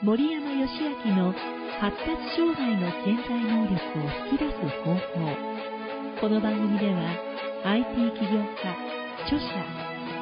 [0.00, 0.70] 森山義
[1.06, 1.34] 明の
[1.80, 4.54] 発達障害の潜在能力を引き出す
[4.86, 5.00] 方法。
[6.20, 7.02] この番組では
[7.64, 8.78] IT 起業家
[9.26, 9.44] 著者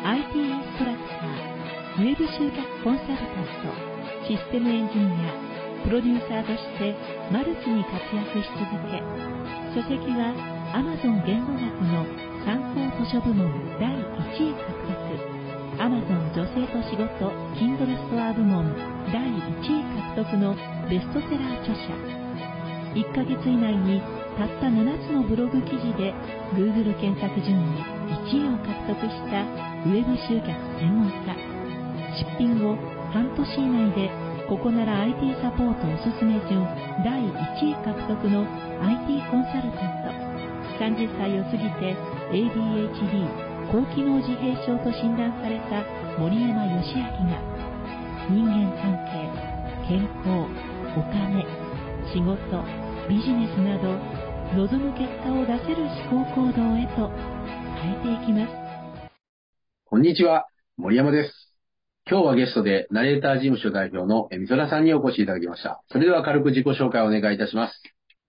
[0.03, 3.77] IT インストラクターウェブ集客コンサルタント
[4.25, 6.97] システムエンジニアプロデューサーとして
[7.31, 8.97] マルチに活躍し続け
[9.77, 10.33] 書籍は
[10.73, 12.09] Amazon 言語学の
[12.49, 14.73] 参考図書部門第1位獲
[15.21, 15.26] 得。
[15.79, 18.65] Amazon 女性と仕事 Kindle ストア部門
[19.13, 19.85] 第1位
[20.17, 20.57] 獲得の
[20.89, 21.93] ベストセラー著者。
[22.95, 24.01] 1ヶ月以内に
[24.39, 26.15] たった7つのブログ記事で
[26.57, 27.85] Google 検索順位
[28.25, 29.45] 1位を獲得した
[29.85, 30.49] ウェブ集客
[30.81, 31.37] 専門家。
[32.17, 32.77] 出品後
[33.13, 34.11] 半年以内で
[34.49, 36.65] ここなら IT サポートおすすめ順
[37.05, 38.47] 第1位獲得の
[38.81, 40.27] IT コンサルタント。
[40.81, 41.97] 30歳を過ぎて
[42.33, 45.85] ADHD 高機能自閉症と診断された
[46.19, 47.37] 森山義明が
[48.25, 49.29] 人間関係
[49.87, 50.49] 健康
[50.97, 51.45] お金
[52.09, 52.65] 仕事
[53.07, 53.93] ビジネスなど
[54.57, 57.11] 望む結果を出せる思考行動へと
[57.77, 59.11] 変えていきます。
[59.85, 60.47] こんにちは
[60.79, 61.53] 森山です。
[62.11, 65.83] 今日はゲストでナレーター事務所代表のみそらさんにお越しいただきました。
[65.91, 67.83] それでは軽く自己紹介をお願いいたします。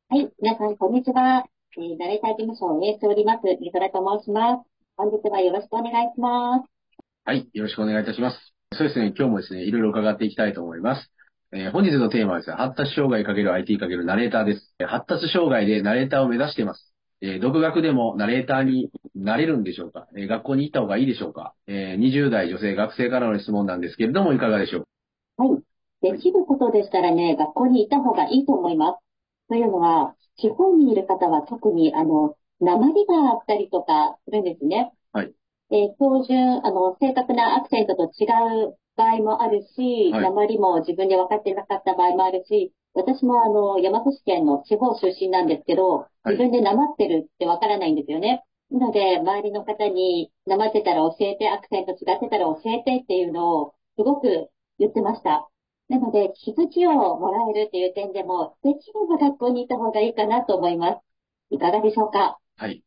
[0.09, 1.45] はい皆さんこんにちは、
[1.77, 6.65] えー、ナレーター事務所を運営しておりますみそらと申します本日はよろしくお願いします。
[7.23, 8.37] はい、よろしくお願いいたします。
[8.73, 11.11] そうですね、今日もですね、いろいろ伺っていきたいと思います。
[11.53, 14.73] えー、本日のテーマはですね、発達障害 ×IT× ナレーターです。
[14.87, 16.95] 発達障害でナレーターを目指しています。
[17.21, 24.81] えー、独学でもナレーターになれるんでしょうか、えー、学校に行った方がいいでしょうか、えー、20代女性学生からの質問なんですけれども、いかがでしょう？
[25.37, 25.61] かはい。
[26.13, 28.97] できることでしたらね、学校に行った方がいいと思います。
[29.49, 34.91] というのは、地方にいる方は特に、あの、鉛があったりとかするんですね。
[35.11, 35.33] はい。
[35.69, 38.25] で、標準、あの、正確なアクセントと違
[38.65, 48.43] う場合もあるし、はい、鉛も自分で分かってなかった場合もあるし、私もあの、山口県の地方出身なんですけど、自分でなまってるって分からないんですよね。
[48.71, 55.47] なので、周りの方に、なまってたら教えて、アクセント違ってたら教えてっていうのを、すごく言ってました。
[55.89, 60.99] なので、気づきをもらえるっていう点でも、できれば学校に行った方がいいかなと思います。
[61.51, 62.39] いかがでしょうか？
[62.57, 62.83] はい。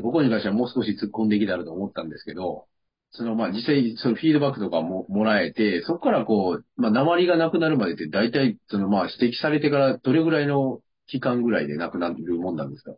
[0.00, 2.66] ここに関してはもう少し突っ込んできたらと思ったんですけど、
[3.10, 10.78] その、まあ、実際、そのフィードバックとかももらえて、そこからこう、まあ、鉛がなくなるまでって、大体、その、まあ、指摘されてからどれぐらいの
[11.08, 12.92] 期間ぐらいでなくなるもんなんですか？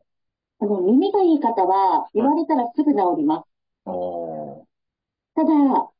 [0.60, 3.48] あの、耳がいい方は、言われたらすぐ治ります。
[5.34, 5.50] ただ、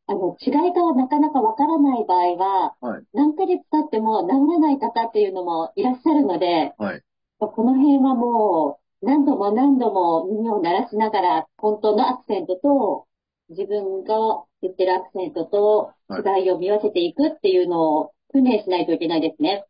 [0.08, 7.02] あの、違いがなかなかわからない場合は、はい、何ヶ月経っても治らない方っていうのもいらっしゃるので、はい、
[7.38, 13.06] この辺はもう、何度も何度も耳を鳴らしながら、本当のアクセントと、
[13.48, 14.14] 自分が
[14.62, 19.64] 言ってるアクセントと違いを見分けていくっていうのを訓練しないといけないですね。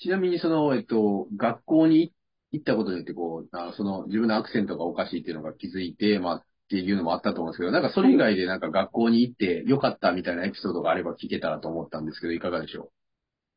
[0.00, 2.12] ちなみにその、えっと、学校に
[2.52, 12.90] 行ったことによって、こう、あその自分のアクセントがおかしいっていうのが気づいて、まあ、っていうのもあったと思うんですけど、なんかそれ以外でなんか学校に行ってよかったみたいなエピソードがあれば聞けたらと思ったんですけど、いかがでしょ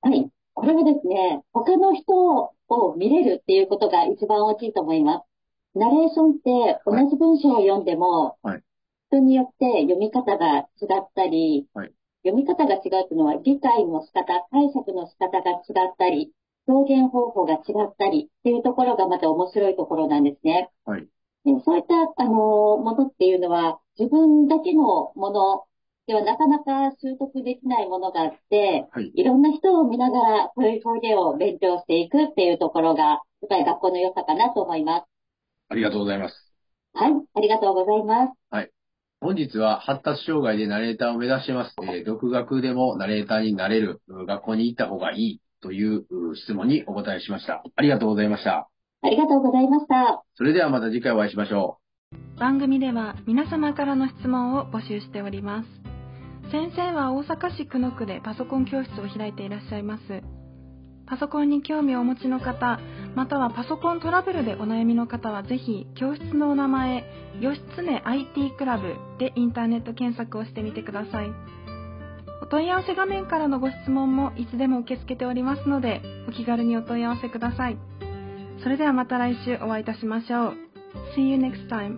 [0.03, 0.09] う？
[0.09, 0.29] はい。
[0.53, 5.31] これはですね、他の人を見れるっていうことが一番大きいと思います。
[5.73, 8.63] ナレーションって同じ文章を読んでも、はい、
[9.09, 11.93] 人によって読み方が違ったり、はい、
[12.23, 16.31] 読み方が違うというのは理解の仕方、解釈の仕方が違ったり、
[16.67, 20.69] 表現方法が違ったりっていうところがまた面白いところなんですね。
[20.85, 21.07] はい、
[21.45, 22.31] でそういった、あの
[22.77, 25.63] ものっていうのは自分だけのもの
[26.07, 33.19] ではなかなか習得できないものがあって、はい、いろんな人を見ながらそういう表現を勉強していくっていうところが、やっ
[33.49, 35.05] ぱり学校の良さかなと思います。
[35.69, 36.35] ありがとうございます。
[36.93, 38.33] はい、ありがとうございます。
[38.49, 38.71] はい。
[39.21, 41.75] 本日は発達障害でナレーターを目指してます。
[41.83, 47.63] えー、独学でもナレーターになれる、学校に行った方がいいという質問にお答えしました。
[47.75, 48.67] ありがとうございました。
[49.03, 50.23] ありがとうございました。
[50.35, 51.77] それではまた次回お会いしましょ
[52.37, 52.39] う。
[52.39, 55.90] 番組では皆様からの質問を募集しております。
[56.51, 60.01] 先生は大阪市久野区でパソコン教室を開いていらっしゃいます。
[61.07, 62.77] パソコンに興味をお持ちの方、
[63.15, 67.05] またはパソコントラブルでお悩みの方はぜひ教室のお名前
[67.39, 71.31] 義経 IT クラブでインターネット検索をしてみてください。
[72.41, 77.77] お問い合わせ画面からのご質問もいつでも受け付けておりますのでお気軽にお問い合わせください。
[78.61, 80.53] それではまた来週お会いいたしましょう。
[81.15, 81.97] See you next time.